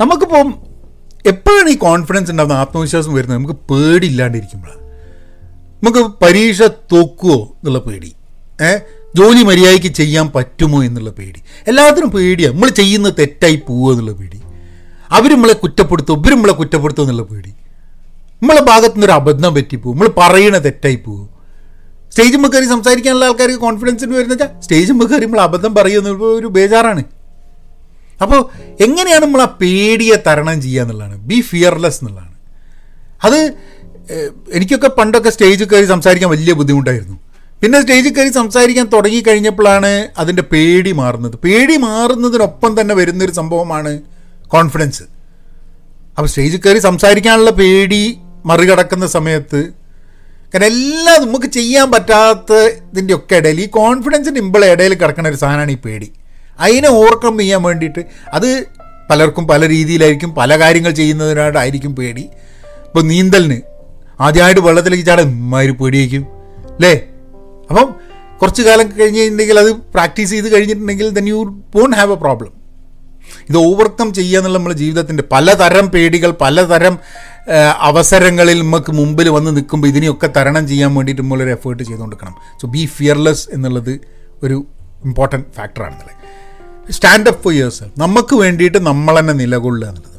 നമുക്കിപ്പം 0.00 0.48
എപ്പോഴാണ് 1.26 1.68
ഈ 1.68 1.76
കോൺഫിഡൻസ് 1.76 2.30
ഉണ്ടാകുന്ന 2.30 2.56
ആത്മവിശ്വാസം 2.56 3.14
വരുന്നത്? 3.14 3.38
നമുക്ക് 3.38 3.54
പേടിയില്ലാണ്ടിരിക്കുമ്പോഴാണ്. 3.54 4.88
നമുക്ക് 5.82 6.24
പരീക്ഷ 6.24 6.62
തോക്കുമോ 6.62 7.34
എന്നുള്ള 7.34 7.78
പേടി. 7.78 8.14
ഏഹ് 8.62 8.80
ജോലി 9.16 9.42
മര്യാദയ്ക്ക് 9.42 9.88
ചെയ്യാൻ 9.88 10.30
പറ്റുമോ 10.34 10.84
എന്നുള്ള 10.84 11.10
പേടി. 11.10 11.42
എല്ലാത്തിനും 11.68 12.10
പേടിയാണ് 12.10 12.54
നമ്മൾ 12.54 12.68
ചെയ്യുന്നത് 12.68 13.14
തെറ്റായി 13.18 13.62
പോവുക 13.68 13.92
എന്നുള്ള 13.92 14.12
പേടി. 14.12 14.42
അവർ 15.10 15.34
നമ്മളെ 15.34 15.52
കുറ്റപ്പെടുത്തും 15.52 16.18
ഇവർ 16.18 16.30
നമ്മളെ 16.30 16.52
കുറ്റപ്പെടുത്തും 16.52 17.02
എന്നുള്ള 17.02 17.22
പേടി. 17.22 17.50
നമ്മളെ 18.42 18.60
ഭാഗത്തു 18.60 18.94
നിന്നൊരു 18.94 19.12
അബദ്ധം 19.12 19.54
പറ്റിപ്പോവും. 19.54 19.98
നമ്മൾ 19.98 20.10
പറയണ 20.16 20.58
തെറ്റായി 20.58 20.96
പോകും 20.96 21.38
സ്റ്റേജിൽ 22.10 22.46
കയറി 22.46 22.64
സംസാരിക്കാനുള്ള 22.64 23.24
ആൾക്കാർക്ക് 23.24 23.56
കോൺഫിഡൻസിന് 23.56 24.14
വരുന്ന 24.14 24.34
വെച്ചാൽ 24.34 24.60
സ്റ്റേജിൽ 24.60 25.06
കയറി 25.06 25.24
നമ്മൾ 25.24 25.40
അബദ്ധം 25.40 25.74
പറയുന്ന 25.74 26.08
ഒരു 26.08 26.46
ബേജാറാണ്. 26.46 27.04
അപ്പോൾ 28.22 28.40
എങ്ങനെയാണ് 28.86 29.24
നമ്മൾ 29.26 29.42
ആ 29.46 29.48
പേടിയെ 29.62 30.16
തരണം 30.26 30.56
ചെയ്യുക 30.64 30.84
എന്നുള്ളതാണ്? 30.84 31.16
ബി 31.30 31.38
ഫിയർലെസ് 31.50 31.98
എന്നുള്ളതാണ്. 32.00 32.34
അത് 33.26 33.38
എനിക്കൊക്കെ 34.56 34.90
പണ്ടൊക്കെ 34.98 35.30
സ്റ്റേജിൽ 35.34 35.66
കയറി 35.70 35.88
സംസാരിക്കാൻ 35.94 36.30
വലിയ 36.34 36.52
ബുദ്ധിമുട്ടായിരുന്നു. 36.60 37.16
പിന്നെ 37.62 37.78
സ്റ്റേജിൽ 37.82 38.12
കയറി 38.16 38.32
സംസാരിക്കാൻ 38.40 38.86
തുടങ്ങി 38.94 39.20
കഴിഞ്ഞപ്പോഴാണ് 39.28 39.92
അതിന്റെ 40.22 40.44
പേടി 40.52 40.92
മാറുന്നത്. 41.00 41.36
പേടി 41.44 41.76
മാറുന്നതിനൊപ്പം 41.86 42.72
തന്നെ 42.80 42.94
വരുന്നൊരു 43.00 43.34
സംഭവമാണ് 43.40 43.92
കോൺഫിഡൻസ് 44.54 45.04
അപ്പോൾ 46.16 46.28
സ്റ്റേജിൽ 46.32 46.60
കയറി 46.62 46.80
സംസാരിക്കാനുള്ള 46.88 47.50
പേടി 47.60 48.02
മറികടക്കുന്ന 48.50 49.06
സമയത്ത് 49.16 49.60
കാരണം 50.52 50.68
എല്ലാം 50.74 51.18
നമുക്ക് 51.24 51.48
ചെയ്യാൻ 51.56 51.86
പറ്റാത്തതിന്റെ 51.94 53.12
ഒക്കെ 53.14 53.36
ഇടയിൽ 53.40 53.58
ഈ 53.64 53.66
കോൺഫിഡൻസിന്റെ 53.80 54.40
ഇമ്പിളെ 54.44 54.68
ഇടയിൽ 54.74 54.92
കിടക്കുന്ന 54.94 55.32
ഒരു 55.32 55.38
സാധനമാണ് 55.42 55.72
ഈ 55.76 55.78
പേടി. 55.86 56.08
അതിനെ 56.60 56.88
ഓവർകം 56.88 57.38
ചെയ്യാൻ 57.38 57.62
വേണ്ടിയിട്ട് 57.62 58.02
അത് 58.32 58.66
പലർക്കും 59.10 59.46
പല 59.46 59.68
രീതിയിലായിരിക്കും 59.68 60.34
പല 60.34 60.60
കാര്യങ്ങൾ 60.60 60.90
ചെയ്യുന്നതിനായിട്ടായിരിക്കും 60.90 61.96
പേടി. 61.96 62.28
ഇപ്പോൾ 62.86 63.02
നീന്തലിന് 63.02 63.60
ആദ്യമായിട്ട് 64.20 64.60
വെള്ളത്തിലേക്ക് 64.60 65.04
ചാടാൻ 65.04 65.24
ഇമ്മാതിരി 65.24 65.72
പേടിയായിരിക്കും 65.72 66.24
അല്ലേ? 66.74 66.92
അപ്പം 67.70 67.94
കുറച്ച് 68.42 68.62
കാലം 68.62 68.86
കഴിഞ്ഞ് 69.00 69.18
കഴിഞ്ഞിട്ടുണ്ടെങ്കിൽ 69.18 69.58
അത് 69.58 69.72
പ്രാക്ടീസ് 69.72 70.30
ചെയ്ത് 70.30 70.52
കഴിഞ്ഞിട്ടുണ്ടെങ്കിൽ 70.52 71.08
then 71.08 71.28
you 71.28 71.62
won't 71.76 71.96
have 71.96 72.12
a 72.12 72.14
problem 72.14 72.52
ഇത് 73.48 73.56
ഓവർകം 73.56 74.14
ചെയ്യുക 74.14 74.38
എന്നുള്ള 74.38 74.58
നമ്മുടെ 74.58 74.76
ജീവിതത്തിന്റെ 74.76 75.24
പലതരം 75.32 75.88
പേടികൾ 75.88 76.30
പലതരം 76.30 76.98
അവസരങ്ങളിൽ 77.78 78.58
നമുക്ക് 78.58 78.92
മുമ്പിൽ 78.92 79.28
വന്ന് 79.28 79.56
നിൽക്കുമ്പോൾ 79.56 79.88
ഇതിനെയൊക്കെ 79.88 80.26
തരണം 80.36 80.68
ചെയ്യാൻ 80.68 80.94
വേണ്ടിയിട്ട് 80.94 81.22
നമ്മളൊരു 81.22 81.50
എഫേർട്ട് 81.50 81.82
ചെയ്തുകൊണ്ടിരിക്കണം. 81.82 82.34
സോ 82.62 82.68
ബി 82.68 82.84
ഫിയർലെസ് 82.86 83.48
എന്നുള്ളത് 83.52 84.00
ഒരു 84.42 84.66
ഇമ്പോർട്ടന്റ് 85.04 85.46
ഫാക്ടറാണെന്നുള്ളത് 85.56 86.14
സ്റ്റാൻഡ് 86.90 87.28
അപ്പ് 87.28 87.42
ഫോർ 87.44 87.52
യേഴ്സ് 87.54 87.84
നമുക്ക് 87.98 88.34
വേണ്ടിയിട്ട് 88.36 88.78
നമ്മൾ 88.86 89.20
തന്നെ 89.20 89.34
നിലകൊള്ളുക 89.34 89.88
എന്നുള്ളത്. 89.88 90.18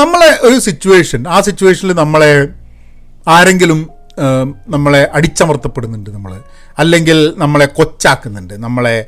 നമ്മളെ 0.00 0.38
ഒരു 0.42 0.58
സിറ്റുവേഷൻ 0.58 1.28
ആ 1.28 1.40
സിറ്റുവേഷനിൽ 1.40 1.92
നമ്മളെ 1.92 2.48
ആരെങ്കിലും 3.28 3.90
നമ്മളെ 4.68 5.08
അടിച്ചമർത്തപ്പെടുന്നുണ്ട് 5.12 6.10
നമ്മൾ 6.10 6.40
അല്ലെങ്കിൽ 6.78 7.34
നമ്മളെ 7.36 7.66
കൊച്ചാക്കുന്നുണ്ട് 7.66 8.54
നമ്മളെ 8.54 9.06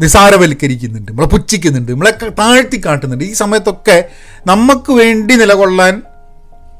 നിസാരവൽക്കരിക്കുന്നുണ്ട് 0.00 1.12
നമ്മളെ 1.12 1.28
പുച്ഛിക്കുന്നുണ്ട് 1.28 1.92
നമ്മളെ 1.92 2.30
താഴ്ത്തി 2.38 2.82
കാട്ടുന്നുണ്ട്. 2.86 3.24
ഈ 3.24 3.32
സമയത്തൊക്കെ 3.32 4.08
നമുക്ക് 4.46 4.92
വേണ്ടി 4.92 5.34
നിലകൊള്ളാൻ 5.34 6.02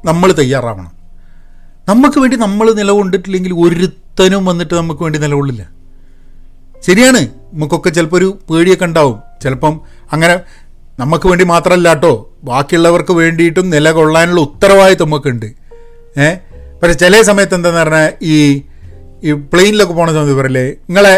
നമ്മൾ 0.05 0.31
തയ്യാറാവണം. 0.31 0.91
നമുക്ക് 1.89 2.19
വേണ്ടി 2.19 2.37
നമ്മൾ 2.37 2.67
നിലകൊണ്ടിട്ടില്ലെങ്കിൽ 2.73 3.53
ഒരുത്തനും 3.53 4.45
വന്നിട്ട് 4.45 4.73
നമുക്ക് 4.73 5.03
വേണ്ടി 5.03 5.19
നിലകൊള്ളില്ല. 5.19 5.63
ശരിയാണ്. 6.83 7.21
നമുക്കൊക്കെ 7.53 7.89
ചിലപ്പോൾ 7.89 8.17
ഒരു 8.17 8.39
പേടിയൊക്കെ 8.49 8.85
ഉണ്ടാവും. 8.85 9.17
ചിലപ്പം 9.41 9.73
അങ്ങനെ 10.11 10.35
നമുക്ക് 10.99 11.27
വേണ്ടി 11.27 11.43
മാത്രമല്ല 11.45 11.89
കേട്ടോ 11.89 12.11
ബാക്കിയുള്ളവർക്ക് 12.43 13.13
വേണ്ടിയിട്ടും 13.13 13.69
നിലകൊള്ളാനുള്ള 13.69 14.41
ഉത്തരവാദിത്വം 14.41 15.09
നമുക്കുണ്ട് 15.09 15.45
ഏ? 16.17 16.27
പക്ഷെ 16.79 16.93
ചില 16.93 17.21
സമയത്ത് 17.21 17.55
എന്താണെന്ന് 17.55 17.81
പറഞ്ഞാൽ 17.83 18.07
ഈ 18.27 18.35
ഈ 19.23 19.31
പ്ലെയിനിലൊക്കെ 19.51 19.93
പോണ 19.93 20.11
സമയത്ത് 20.11 20.33
പറയില്ലേ 20.33 20.65
നിങ്ങളെ 20.87 21.15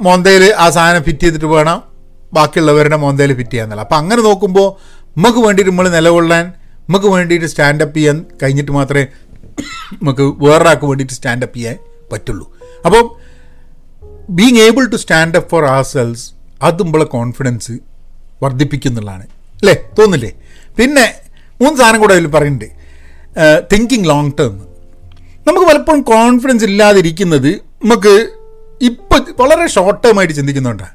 മോന്തയിൽ 0.00 0.54
ആ 0.56 0.70
സാധനം 0.70 1.02
ഫിറ്റ് 1.02 1.20
ചെയ്തിട്ട് 1.20 1.46
വേണം 1.46 1.78
ബാക്കിയുള്ളവരുടെ 2.32 2.96
മോന്തയിൽ 2.96 3.34
ഫിറ്റ് 3.34 3.50
ചെയ്യാന്നല്ല 3.50 3.80
അപ്പം 3.80 3.96
അങ്ങനെ 3.96 4.22
നോക്കുമ്പോൾ 4.22 4.68
നമുക്ക് 5.16 5.38
വേണ്ടിയിട്ട് 5.38 5.70
നമ്മൾ 5.70 5.88
നിലകൊള്ളാൻ 5.90 6.44
നമുക്ക് 6.88 7.06
വേണ്ടിയിട്ട് 7.06 7.46
സ്റ്റാൻഡപ്പ് 7.46 7.96
ചെയ്യാൻ 7.96 8.26
കഴിഞ്ഞിട്ട് 8.42 8.70
മാത്രമേ 8.70 9.04
നമുക്ക് 10.02 10.24
വേറൊരാൾക്ക് 10.44 10.86
വേണ്ടിയിട്ട് 10.86 11.14
സ്റ്റാൻഡപ്പ് 11.14 11.56
ചെയ്യാൻ 11.56 11.76
പറ്റുള്ളൂ. 12.10 12.46
അപ്പം 12.84 13.04
being 14.30 14.58
able 14.58 14.84
to 14.86 14.96
stand 14.96 15.36
up 15.36 15.50
for 15.50 15.64
ourselves 15.82 16.32
അത് 16.62 16.82
നമ്മളെ 16.82 17.04
കോൺഫിഡൻസ് 17.04 17.72
വർദ്ധിപ്പിക്കുന്നുള്ളതാണ്. 18.42 19.22
അല്ലേ? 19.60 19.76
തോന്നില്ലേ 19.98 20.32
പിന്നെ 20.78 21.14
മൂന്ന് 21.62 21.78
സാധനം 21.78 22.00
കൂടെ 22.00 22.14
അതിൽ 22.14 22.26
പറയുന്നുണ്ട്. 22.26 22.68
തിങ്കിങ് 23.72 24.04
ലോങ് 24.04 24.32
ടേം 24.38 24.54
നമുക്ക് 25.46 25.66
പലപ്പോഴും 25.66 26.02
കോൺഫിഡൻസ് 26.02 26.64
ഇല്ലാതിരിക്കുന്നത് 26.64 27.50
നമുക്ക് 27.84 28.14
ഇപ്പം 28.82 29.26
വളരെ 29.40 29.66
ഷോർട്ട് 29.66 30.02
ടേം 30.04 30.18
ആയിട്ട് 30.18 30.34
ചിന്തിക്കുന്നുണ്ടാണ് 30.34 30.94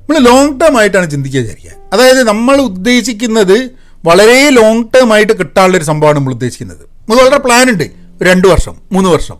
നമ്മൾ 0.00 0.18
ലോങ് 0.18 0.60
ടേം 0.60 0.78
ആയിട്ടാണ് 0.78 1.10
ചിന്തിക്കുക 1.10 1.40
വിചാരിക്കുക. 1.40 1.70
അതായത് 1.92 2.22
നമ്മൾ 2.28 2.56
ഉദ്ദേശിക്കുന്നത് 2.60 3.70
വളരെ 4.04 4.50
ലോങ് 4.50 4.84
ടേം 4.94 5.12
ആയിട്ട് 5.12 5.32
കിട്ടാനുള്ളൊരു 5.38 5.84
സംഭവമാണ് 5.84 6.16
നമ്മൾ 6.16 6.32
ഉദ്ദേശിക്കുന്നത്. 6.32 6.82
നമുക്ക് 6.82 7.22
വളരെ 7.22 7.38
ഒരു 7.38 8.24
രണ്ട് 8.24 8.48
വർഷം 8.48 8.74
മൂന്ന് 8.92 9.10
വർഷം. 9.10 9.38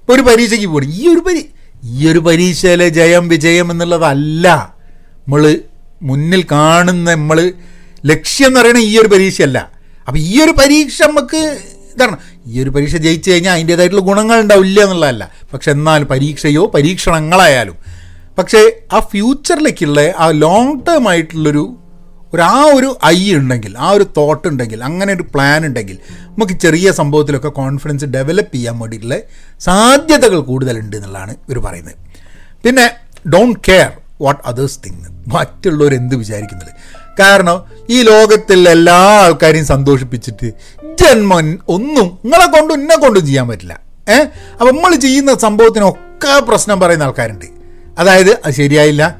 ഇപ്പോൾ 0.00 0.12
ഒരു 0.12 0.22
പരീക്ഷയ്ക്ക് 0.22 0.66
പോകണം 0.66 0.90
ഈ 0.92 1.08
ഒരു 1.12 1.20
പരീ 1.20 1.42
ഈ 1.84 2.08
ഒരു 2.08 2.18
പരീക്ഷയിലെ 2.18 2.88
ജയം 2.88 3.28
വിജയം 3.28 3.70
എന്നുള്ളതല്ല. 3.70 4.74
നമ്മൾ 5.26 5.58
മുന്നിൽ 6.02 6.46
കാണുന്ന 6.52 7.14
നമ്മൾ 7.14 7.52
ലക്ഷ്യം 8.06 8.46
എന്ന് 8.46 8.60
പറയുന്നത് 8.60 8.84
ഈ 8.84 8.98
ഒരു 8.98 9.08
പരീക്ഷയല്ല. 9.08 9.70
അപ്പം 10.08 10.20
ഈ 10.20 10.42
ഒരു 10.42 10.50
പരീക്ഷ 10.50 11.02
നമുക്ക് 11.02 11.58
ഇതാണ്. 11.94 12.16
ഈ 12.46 12.62
ഒരു 12.62 12.70
പരീക്ഷ 12.70 12.96
ജയിച്ചു 12.96 13.30
കഴിഞ്ഞാൽ 13.30 13.54
അതിന്റേതായിട്ടുള്ള 13.54 14.02
ഗുണങ്ങൾ 14.02 14.40
ഉണ്ടാവില്ല 14.40 14.80
എന്നുള്ളതല്ല. 14.80 15.30
പക്ഷെ 15.52 15.70
എന്നാൽ 15.70 16.04
പരീക്ഷയോ 16.04 16.66
പരീക്ഷണങ്ങളായാലും. 16.66 17.76
പക്ഷേ 18.38 18.72
ആ 18.92 19.00
ഫ്യൂച്ചറിലേക്കുള്ള 19.00 20.14
ആ 20.18 20.30
ലോങ് 20.30 20.80
ടേം 20.88 21.08
ആയിട്ടുള്ളൊരു 21.08 21.76
ഒരു 22.34 22.42
ആ 22.42 22.64
ഒരു 22.74 22.98
ഐ 23.04 23.34
ഉണ്ടെങ്കിൽ 23.34 23.78
ആ 23.78 23.90
ഒരു 23.90 24.04
തോട്ട് 24.16 24.48
ഉണ്ടെങ്കിൽ 24.48 24.84
അങ്ങനെ 24.84 25.12
ഒരു 25.12 25.22
പ്ലാൻ 25.22 25.66
ഉണ്ടെങ്കിൽ 25.66 25.98
നമുക്ക് 26.10 26.52
ചെറിയ 26.52 26.92
സംഭവത്തിലൊക്കെ 26.92 27.48
കോൺഫിഡൻസ് 27.48 28.04
ഡെവലപ്പ് 28.04 28.54
ചെയ്യാൻ 28.54 28.78
വേണ്ടിയിട്ടുള്ള 28.78 29.18
സാധ്യതകൾ 29.60 30.40
കൂടുതലുണ്ട് 30.40 30.96
എന്നുള്ളതാണ് 30.96 31.36
ഇവർ 31.48 31.58
പറയുന്നത്. 31.58 31.94
പിന്നെ 32.64 32.90
don't 33.28 33.60
care 33.68 33.92
what 34.20 34.42
others 34.46 34.78
think 34.86 35.32
മറ്റുള്ളവർ 35.34 35.94
എന്ത് 35.94 36.16
വിചാരിക്കുന്നത്? 36.16 36.68
കാരണം 37.20 37.64
ഈ 37.90 38.02
ലോകത്തിൽ 38.02 38.68
എല്ലാ 38.68 38.94
ആൾക്കാരെയും 38.94 39.66
സന്തോഷിപ്പിച്ചിട്ട് 39.66 40.52
ജന്മൻ 41.00 41.58
ഒന്നും 41.68 42.18
നിങ്ങളെ 42.24 42.46
കൊണ്ടും 42.46 42.80
ഇന്നെ 42.80 42.96
കൊണ്ടും 42.96 43.26
ചെയ്യാൻ 43.26 43.48
പറ്റില്ല. 43.48 43.80
ഏഹ് 44.08 44.28
അപ്പം 44.52 44.74
നമ്മൾ 44.76 44.94
ചെയ്യുന്ന 44.94 45.38
സംഭവത്തിനൊക്കെ 45.38 46.40
പ്രശ്നം 46.40 46.80
പറയുന്ന 46.80 47.02
ആൾക്കാരുണ്ട്. 47.02 47.44
അതായത് 47.98 48.30
അത് 48.30 48.54
ശരിയായില്ല. 48.54 49.16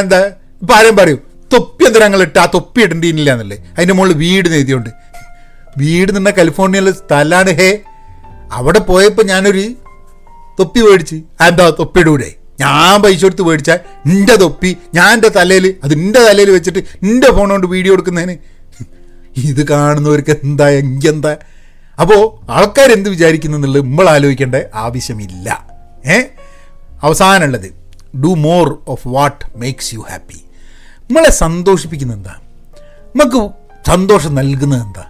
എന്താ? 0.00 0.30
ഇപ്പം 0.62 0.76
ആരും 0.76 0.96
പറയും. 0.96 1.27
തൊപ്പി 1.52 1.84
എന്തിനാ 1.84 2.06
ഞങ്ങൾ 2.06 2.22
ഇട്ട് 2.22 2.38
ആ 2.38 2.46
തൊപ്പി 2.54 2.80
ഇടേണ്ടിയില്ല 2.80 3.32
എന്നല്ലേ? 3.32 3.56
അതിന്റെ 3.76 3.94
മുകളിൽ 3.94 4.12
വീട് 4.14 4.48
എഴുതിയുണ്ട്. 4.48 4.90
വീട് 5.78 6.16
നിന്ന 6.16 6.30
കാലിഫോർണിയയിലെ 6.30 6.92
സ്ഥലമാണ് 6.92 7.50
ഹേ. 7.50 7.82
അവിടെ 8.52 8.78
പോയപ്പോൾ 8.78 9.22
ഞാനൊരു 9.22 9.64
തൊപ്പി 10.60 10.80
മേടിച്ച്. 10.80 11.14
എന്താ 11.14 11.70
തൊപ്പിയിടൂടെ 11.70 12.34
ഞാൻ 12.60 13.02
പൈസ 13.02 13.22
കൊടുത്ത് 13.22 13.42
മേടിച്ചാൽ 13.42 13.78
നിന്റെ 14.06 14.36
തൊപ്പി 14.36 14.76
ഞാൻ 14.94 15.12
എന്റെ 15.12 15.28
തലയിൽ 15.28 15.74
അത് 15.84 15.98
നിന്റെ 15.98 16.20
തലയിൽ 16.20 16.50
വെച്ചിട്ട് 16.50 16.78
നിന്റെ 17.02 17.32
ഫോൺ 17.32 17.50
കൊണ്ട് 17.50 17.66
വീഡിയോ 17.66 17.92
എടുക്കുന്നതിന്. 17.92 18.36
ഇത് 19.36 19.66
കാണുന്നവർക്ക് 19.68 20.30
എന്താ 20.44 20.68
എങ്കെന്താ 20.68 21.36
അപ്പോൾ 22.00 22.50
ആൾക്കാർ 22.50 22.92
എന്ത് 22.92 23.08
വിചാരിക്കുന്നു 23.08 23.56
എന്നുള്ളത് 23.56 23.84
നമ്മൾ 23.84 24.08
ആലോചിക്കേണ്ട 24.08 24.54
ആവശ്യമില്ല. 24.74 25.66
ഏ? 26.06 26.18
അവസാനമുള്ളത് 27.02 27.68
do 28.20 28.28
more 28.28 28.78
of 28.88 29.08
what 29.08 29.44
makes 29.56 29.94
you 29.94 30.00
happy 30.10 30.44
നമ്മളെ 31.10 31.30
സന്തോഷിപ്പിക്കുന്നത് 31.30 32.18
എന്താ? 32.18 32.34
നമുക്ക് 33.16 33.50
സന്തോഷം 33.86 34.34
നൽകുന്നത് 34.34 34.82
എന്താ? 34.82 35.04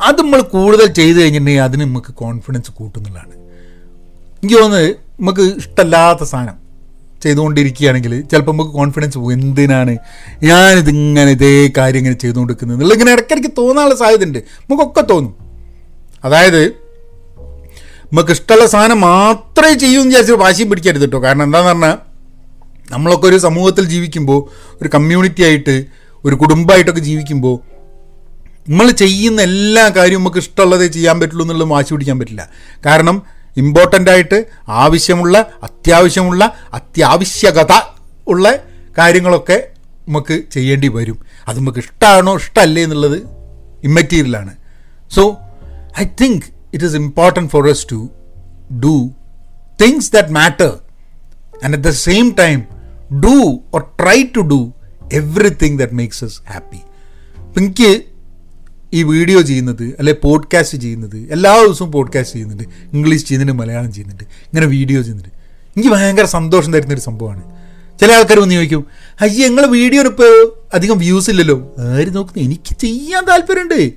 അത് 0.00 0.18
നമ്മൾ 0.18 0.40
കൂടുതൽ 0.40 0.86
ചെയ്തു 0.86 1.18
കഴിഞ്ഞിട്ടുണ്ടെങ്കിൽ 1.18 1.62
അതിന് 1.62 1.82
നമുക്ക് 1.82 2.14
കോൺഫിഡൻസ് 2.14 2.70
കൂട്ടുന്നതാണ് 2.70 3.34
എനിക്ക് 4.42 4.54
തോന്നുന്നത് 4.54 4.90
നമുക്ക് 5.20 5.40
ഇഷ്ടമല്ലാത്ത 5.40 6.22
സാധനം 6.22 6.56
ചെയ്തുകൊണ്ടിരിക്കുകയാണെങ്കിൽ 7.22 8.20
ചിലപ്പോൾ 8.20 8.52
നമുക്ക് 8.52 8.70
കോൺഫിഡൻസ് 8.70 9.18
പോകും. 9.18 9.32
എന്തിനാണ് 9.32 9.96
ഞാനിതിങ്ങനെ 10.42 11.30
ഇതേ 11.30 11.72
കാര്യം 11.76 11.98
ഇങ്ങനെ 11.98 12.14
ചെയ്തുകൊണ്ടിരിക്കുന്നത്? 12.14 12.76
എന്നുള്ള 12.76 12.94
ഇങ്ങനെ 12.94 13.12
ഇടയ്ക്കിടയ്ക്ക് 13.12 13.50
തോന്നാനുള്ള 13.58 13.94
സാധ്യതയുണ്ട്. 13.94 14.38
നമുക്കൊക്കെ 14.38 15.00
തോന്നും. 15.00 15.34
അതായത് 16.24 16.66
നമുക്ക് 18.04 18.30
ഇഷ്ടമുള്ള 18.30 18.66
സാധനം 18.66 19.00
മാത്രമേ 19.00 19.74
ചെയ്യൂ 19.74 20.00
എന്ന് 20.00 20.10
വിചാരിച്ച് 20.10 20.32
വാശിയും 20.32 20.70
പിടിക്കരുത് 20.70 21.02
കേട്ടോ. 21.02 21.22
കാരണം 21.22 21.42
എന്താണെന്ന് 21.42 21.72
പറഞ്ഞാൽ 21.72 22.13
നമ്മളൊക്കെ 22.90 23.26
ഒരു 23.26 23.36
സമൂഹത്തിൽ 23.36 23.84
ജീവിക്കുമ്പോൾ 23.84 24.40
ഒരു 24.82 24.88
കമ്മ്യൂണിറ്റി 24.88 25.42
ആയിട്ട് 25.42 25.74
ഒരു 26.24 26.36
കുടുംബമായിട്ടൊക്കെ 26.36 27.00
ജീവിക്കുമ്പോൾ 27.00 27.56
നമ്മൾ 28.68 28.90
ചെയ്യുന്ന 28.90 29.42
എല്ലാ 29.42 29.88
കാര്യവും 29.88 30.20
നമുക്ക് 30.20 30.38
ഇഷ്ടമുള്ളതേ 30.38 30.86
ചെയ്യാൻ 30.86 31.20
പറ്റുള്ളൂ 31.20 31.44
എന്നുള്ളത് 31.44 31.68
വാശി 31.68 31.92
പിടിക്കാൻ 31.94 32.18
പറ്റില്ല. 32.18 32.48
കാരണം 32.86 33.16
ഇമ്പോർട്ടന്റ് 33.56 34.10
ആയിട്ട് 34.10 34.46
ആവശ്യമുള്ള 34.68 35.38
അത്യാവശ്യമുള്ള 35.62 36.44
അത്യാവശ്യകത 36.72 37.72
ഉള്ള 38.28 38.46
കാര്യങ്ങളൊക്കെ 38.98 39.68
നമുക്ക് 40.08 40.34
ചെയ്യേണ്ടി 40.50 40.88
വരും. 40.88 41.18
അത് 41.48 41.58
നമുക്ക് 41.58 41.78
ഇഷ്ടമാണോ 41.78 42.36
ഇഷ്ടമല്ലേ 42.36 42.82
എന്നുള്ളത് 42.82 43.18
ഇമ്മറ്റീരിയലാണ് 43.84 44.52
so 45.10 45.22
I 46.00 46.04
think 46.04 46.44
it 46.72 46.84
is 46.84 46.94
important 46.94 47.50
for 47.50 47.68
us 47.68 47.86
to 47.90 48.08
do 48.84 48.94
things 49.82 50.12
that 50.12 50.28
matter 50.28 50.70
and 51.64 51.74
at 51.76 51.84
the 51.88 51.90
same 51.90 52.30
time 52.30 52.58
do 53.12 53.60
or 53.74 53.80
try 54.00 54.22
to 54.36 54.40
do 54.40 54.72
everything 55.12 55.78
that 55.78 55.92
makes 55.92 56.24
us 56.24 56.40
happy 56.52 56.76
അപ്പം 57.40 57.62
എനിക്ക് 57.62 58.02
ഈ 58.92 59.02
വീഡിയോ 59.02 59.40
ചെയ്യുന്നത് 59.40 59.96
അല്ലെ 59.98 60.12
പോഡ്കാസ്റ്റ് 60.12 60.78
ചെയ്യുന്നത് 60.78 61.28
എല്ലാ 61.30 61.62
ദിവസവും 61.66 61.92
പോഡ്കാസ്റ്റ് 61.92 62.34
ചെയ്യുന്നുണ്ട് 62.34 62.64
English 62.92 63.24
ചെയ്യുന്നുണ്ട് 63.24 63.62
മലയാളം 63.62 63.92
ചെയ്യുന്നുണ്ട് 63.92 64.24
ഇങ്ങനെ 64.24 64.66
വീഡിയോ 64.66 65.02
ചെയ്യുന്നുണ്ട്. 65.02 65.34
എനിക്ക് 65.68 65.90
ഭയങ്കര 65.90 66.24
സന്തോഷം 66.24 66.72
തരുന്നൊരു 66.72 67.00
സംഭവമാണ്. 67.00 67.42
ചില 68.00 68.12
ആൾക്കാർ 68.12 68.40
വന്ന് 68.40 68.54
ചോദിക്കും 68.54 68.86
അയ്യ 69.20 69.48
ഞങ്ങൾ 69.48 69.66
വീഡിയോ 69.66 70.02
ഇപ്പോൾ 70.02 70.52
അധികം 70.74 70.98
വ്യൂസ് 70.98 71.30
ഇല്ലല്ലോ? 71.30 71.74
ആര് 71.78 72.16
നോക്കുന്നു? 72.16 72.42
എനിക്ക് 72.44 72.76
ചെയ്യാൻ 72.78 73.24
താല്പര്യമുണ്ട്. 73.24 73.92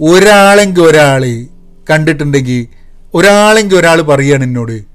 ഒരാളെങ്കിൽ 0.00 0.82
ഒരാൾ 0.82 1.46
കണ്ടിട്ടുണ്ടെങ്കിൽ 1.90 2.66
ഒരാളെങ്കിൽ 3.14 3.76
ഒരാൾ 3.76 4.02
പറയുകയാണ് 4.02 4.44
എന്നോട് 4.44 4.72
"ഏ, 4.72 4.93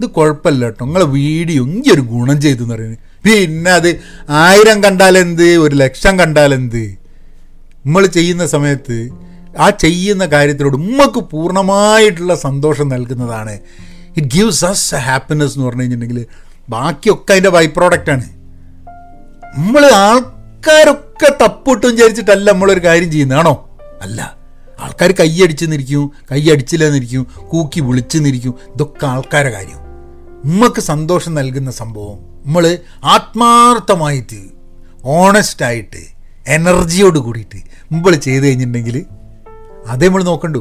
ഇത് 0.00 0.06
കുഴപ്പമില്ല 0.10 0.64
കേട്ടോ. 0.64 0.84
നിങ്ങളെ 0.84 1.04
വീഡിയോ 1.04 1.64
ഇങ്ങനെ 1.64 1.92
ഒരു 1.92 2.00
ഗുണം 2.00 2.40
ചെയ്തു 2.40 2.62
എന്ന് 2.62 2.74
പറയുന്നത്. 2.74 2.98
പിന്നെ 3.24 3.70
അത് 3.70 3.88
ആയിരം 4.28 4.82
കണ്ടാലെന്ത് 4.84 5.58
ഒരു 5.58 5.74
ലക്ഷം 5.74 6.18
കണ്ടാലെന്ത് 6.18 6.82
നമ്മൾ 7.86 8.06
ചെയ്യുന്ന 8.06 8.46
സമയത്ത് 8.46 9.10
ആ 9.58 9.70
ചെയ്യുന്ന 9.70 10.26
കാര്യത്തിനോട് 10.26 10.76
ഉമ്മക്ക് 10.76 11.20
പൂർണമായിട്ടുള്ള 11.32 12.34
സന്തോഷം 12.34 12.88
നൽകുന്നതാണ്. 12.88 13.54
It 14.16 14.28
gives 14.28 14.64
us 14.64 14.94
a 14.94 14.98
happiness 14.98 15.54
എന്ന് 15.54 15.66
പറഞ്ഞു 15.66 15.80
കഴിഞ്ഞിട്ടുണ്ടെങ്കിൽ 15.80 16.26
ബാക്കിയൊക്കെ 16.68 17.32
അതിന്റെ 17.32 17.50
ബൈ 17.50 17.66
പ്രോഡക്റ്റാണ് 17.66 18.26
നമ്മൾ 19.56 19.84
ആൾക്കാരൊക്കെ 19.84 21.36
തപ്പിട്ടും 21.42 21.90
വിചാരിച്ചിട്ടല്ല 21.90 22.50
നമ്മളൊരു 22.50 22.80
കാര്യം 22.84 23.10
ചെയ്യുന്നതാണോ 23.12 23.54
അല്ല. 24.02 24.20
ആൾക്കാർ 24.78 25.10
കൈയടിച്ച് 25.12 25.64
കൈയടിച്ചില്ലെന്നിരിക്കും 25.64 26.12
കൈയടിച്ചില്ല 26.30 26.88
നിരിക്കും 26.88 27.26
കൂക്കി 27.48 27.80
വിളിച്ചെന്നിരിക്കും 27.80 28.54
ഇതൊക്കെ 28.74 29.06
ആൾക്കാരെ 29.06 29.50
കാര്യം. 29.50 29.78
ഉമ്മക്ക് 30.46 30.80
സന്തോഷം 30.80 31.34
നൽകുന്ന 31.34 31.70
സംഭവം. 31.70 32.18
നമ്മൾ 32.46 32.78
ആത്മാർത്ഥമായിട്ട് 33.04 34.40
ഓണസ്റ്റായിട്ട് 35.04 36.02
എനർജിയോട് 36.46 37.18
കൂടിയിട്ട് 37.18 37.60
നമ്മൾ 37.92 38.14
ചെയ്ത് 38.14 38.46
കഴിഞ്ഞിട്ടുണ്ടെങ്കിൽ 38.46 39.06
അതേ 39.86 40.06
നമ്മൾ 40.06 40.22
നോക്കണ്ടു. 40.22 40.58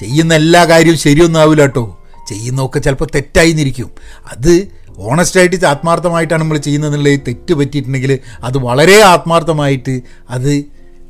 ചെയ്യുന്ന 0.00 0.34
എല്ലാ 0.34 0.64
കാര്യവും 0.64 0.98
ശരിയൊന്നും 0.98 1.40
ആവില്ല 1.40 1.62
കേട്ടോ. 1.62 1.84
ചെയ്യുന്നതൊക്കെ 2.28 2.78
ചിലപ്പോൾ 2.78 3.08
തെറ്റായി 3.14 3.50
നിന്നിരിക്കും 3.50 3.90
അത് 4.32 4.68
ഓണസ്റ്റായിട്ട് 4.98 5.66
ആത്മാർത്ഥമായിട്ടാണ് 5.66 6.40
നമ്മൾ 6.42 6.58
ചെയ്യുന്നതെന്നുള്ള 6.58 7.08
തെറ്റ് 7.14 7.54
പറ്റിയിട്ടുണ്ടെങ്കിൽ 7.54 8.18
അത് 8.42 8.58
വളരെ 8.58 9.02
ആത്മാർത്ഥമായിട്ട് 9.02 10.00
അത് 10.30 10.64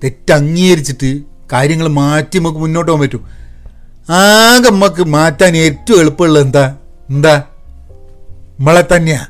തെറ്റ് 0.05 0.33
അംഗീകരിച്ചിട്ട് 0.33 1.23
കാര്യങ്ങൾ 1.53 1.89
മാറ്റി 1.89 2.39
നമുക്ക് 2.39 2.59
മുന്നോട്ട് 2.59 2.93
പോകാൻ 2.93 3.03
പറ്റും. 3.03 3.23
ആകെ 4.11 4.71
നമുക്ക് 4.71 5.03
മാറ്റാൻ 5.03 5.57
ഏറ്റവും 5.57 6.01
എളുപ്പമുള്ളത് 6.01 6.43
എന്താ? 6.45 6.77
എന്താ? 7.11 7.43
നമ്മളെ 8.59 8.85
തന്നെയാണ് 8.97 9.27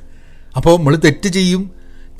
അപ്പോൾ 0.57 0.79
നമ്മൾ 0.79 0.97
തെറ്റ് 0.97 1.29
ചെയ്യും. 1.29 1.71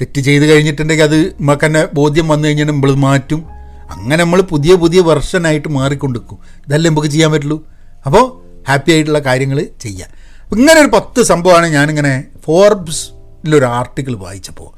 തെറ്റ് 0.01 0.21
ചെയ്ത് 0.21 0.47
കഴിഞ്ഞിട്ടുണ്ടെങ്കിൽ 0.47 1.05
അത് 1.05 1.27
നമ്മൾക്ക് 1.27 1.67
തന്നെ 1.67 1.87
ബോധ്യം 1.95 2.29
വന്നു 2.29 2.49
കഴിഞ്ഞാൽ 2.49 2.67
നമ്മൾ 2.67 2.95
മാറ്റും. 2.95 3.47
അങ്ങനെ 3.91 4.25
നമ്മൾ 4.25 4.41
പുതിയ 4.41 4.75
പുതിയ 4.75 5.01
വെർഷനായിട്ട് 5.01 5.69
മാറിക്കൊണ്ടിരിക്കും. 5.69 6.39
ഇതല്ലേ 6.67 6.91
നമുക്ക് 6.91 7.09
ചെയ്യാൻ 7.09 7.33
പറ്റുള്ളൂ. 7.33 7.69
അപ്പോൾ 8.07 8.25
ഹാപ്പി 8.69 8.93
ആയിട്ടുള്ള 8.93 9.19
കാര്യങ്ങൾ 9.19 9.67
ചെയ്യാം. 9.81 10.11
ഇങ്ങനെ 10.59 10.81
ഒരു 10.81 10.87
പത്ത് 10.87 11.23
സംഭവമാണ് 11.23 11.67
ഞാനിങ്ങനെ 11.67 12.25
ഫോർബ്സിലൊരു 12.45 13.65
ആർട്ടിക്കിൾ 13.65 14.17
വായിച്ചപ്പോൾ 14.17 14.71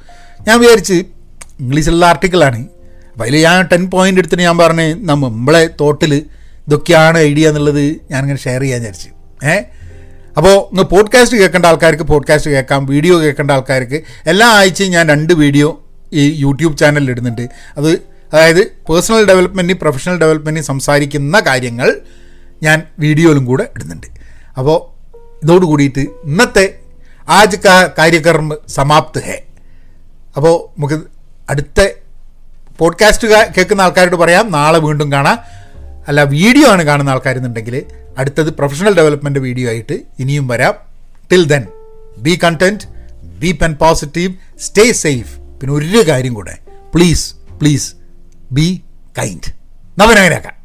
ഞാൻ 0.48 0.60
വിചാരിച്ച് 0.60 0.94
ഇംഗ്ലീഷിലുള്ള 1.60 2.06
ആർട്ടിക്കിളാണ്. 2.06 2.60
അപ്പോൾ 3.12 3.24
അതിൽ 3.24 3.36
ഞാൻ 3.36 3.68
ടെൻ 3.72 3.90
പോയിന്റ് 3.90 4.20
എടുത്തിട്ട് 4.20 4.42
ഞാൻ 4.42 4.58
പറഞ്ഞു 4.58 4.94
നമ്മളെ 4.94 5.70
തോട്ടിൽ 5.80 6.14
ഇതൊക്കെയാണ് 6.66 7.18
ഐഡിയ 7.18 7.48
എന്നുള്ളത് 7.48 7.96
ഞാനിങ്ങനെ 8.10 8.38
ഷെയർ 8.38 8.60
ചെയ്യാൻ 8.60 8.80
വിചാരിച്ചു. 8.80 9.08
ഏഹ് 9.46 9.77
അപ്പോൾ 10.38 10.52
ഇന്ന് 10.52 10.82
പോഡ്കാസ്റ്റ് 10.82 11.38
കേൾക്കേണ്ട 11.38 11.66
ആൾക്കാർക്ക് 11.66 12.02
പോഡ്കാസ്റ്റ് 12.02 12.50
കേൾക്കാം 12.50 12.86
വീഡിയോ 12.86 13.20
കേൾക്കേണ്ട 13.20 13.50
ആൾക്കാർക്ക് 13.50 14.02
എല്ലാ 14.26 14.46
ആഴ്ചയും 14.46 14.90
ഞാൻ 14.90 15.08
രണ്ട് 15.08 15.32
വീഡിയോ 15.32 15.86
ഈ 16.12 16.40
യൂട്യൂബ് 16.40 16.76
ചാനലിൽ 16.76 17.10
ഇടുന്നുണ്ട്. 17.10 17.48
അത് 17.76 17.92
അതായത് 18.32 18.66
പേഴ്സണൽ 18.66 19.26
ഡെവലപ്മെന്റിനും 19.26 19.78
പ്രൊഫഷണൽ 19.82 20.18
ഡെവലപ്മെന്റിനും 20.18 20.66
സംസാരിക്കുന്ന 20.66 21.40
കാര്യങ്ങൾ 21.40 22.00
ഞാൻ 22.62 22.82
വീഡിയോയിലും 22.98 23.44
കൂടെ 23.44 23.68
ഇടുന്നുണ്ട്. 23.76 24.06
അപ്പോൾ 24.58 24.98
ഇതോട് 25.44 25.64
കൂടിയിട്ട് 25.64 26.00
ഇന്നത്തെ 26.00 26.78
ആജ് 27.28 27.56
കാ 27.56 27.90
കാര്യകർമ്മ 27.98 28.56
സമാപ്ത് 28.68 29.22
ഹേ. 29.24 29.42
അപ്പോൾ 30.36 30.80
നമുക്ക് 30.80 31.00
അടുത്ത 31.50 31.88
പോഡ്കാസ്റ്റ് 32.78 33.28
കേൾക്കുന്ന 33.28 33.82
ആൾക്കാരോട് 33.82 34.16
പറയാം. 34.16 34.52
നാളെ 34.52 34.78
വീണ്ടും 34.78 35.12
കാണാം. 35.12 35.38
അല്ല 36.08 36.22
വീഡിയോ 36.22 36.66
ആണ് 36.68 36.82
കാണുന്ന 36.82 37.10
ആൾക്കാരെന്നുണ്ടെങ്കിൽ 37.10 37.76
അടുത്തത് 38.18 38.50
പ്രൊഫഷണൽ 38.52 38.94
ഡെവലപ്മെന്റ് 38.96 39.38
വീഡിയോ 39.38 39.68
ആയിട്ട് 39.68 39.96
ഇനിയും 40.18 40.46
വരാം. 40.48 40.74
Till 41.32 41.44
then 41.46 41.64
be 42.26 42.38
content 42.44 42.84
be 43.42 43.52
pen 43.52 43.74
positive 43.82 44.32
stay 44.66 44.86
safe 45.04 45.32
പിന്നെ 45.58 45.74
ഒരു 45.74 46.04
കാര്യം 46.10 46.34
കൂടെ. 46.34 46.54
Please 46.94 47.26
please 47.60 47.88
be 48.52 48.68
kind 49.18 49.50
നവനങ്ങനെയാക്കാം 50.00 50.57